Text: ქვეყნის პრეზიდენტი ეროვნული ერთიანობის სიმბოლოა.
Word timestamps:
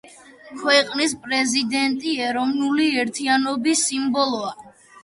ქვეყნის 0.61 1.13
პრეზიდენტი 1.27 2.15
ეროვნული 2.31 2.89
ერთიანობის 3.05 3.89
სიმბოლოა. 3.93 4.55